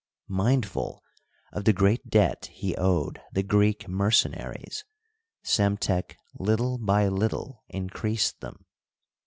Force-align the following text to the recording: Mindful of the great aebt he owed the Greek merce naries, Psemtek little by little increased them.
Mindful 0.33 1.03
of 1.53 1.65
the 1.65 1.73
great 1.73 2.01
aebt 2.09 2.47
he 2.47 2.75
owed 2.75 3.21
the 3.31 3.43
Greek 3.43 3.87
merce 3.87 4.23
naries, 4.23 4.83
Psemtek 5.45 6.15
little 6.39 6.79
by 6.79 7.07
little 7.07 7.63
increased 7.69 8.39
them. 8.39 8.65